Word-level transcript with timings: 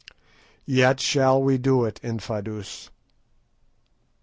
"Yet 0.65 0.99
shall 0.99 1.39
we 1.43 1.59
do 1.59 1.85
it, 1.85 1.99
Infadoos." 2.01 2.89